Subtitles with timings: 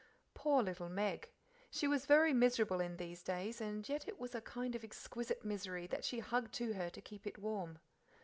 [0.33, 1.29] Poor little Meg!
[1.69, 5.45] She was very miserable in these days, and yet it was a kind of exquisite
[5.45, 7.77] misery that she hugged to her to keep it warm.